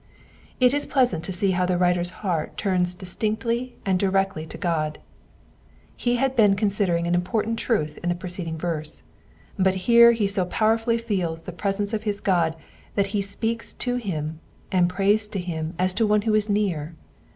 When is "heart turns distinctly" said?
2.09-3.75